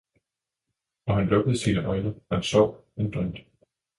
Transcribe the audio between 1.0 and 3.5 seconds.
og han lukkede sine øjne, han sov, han drømte.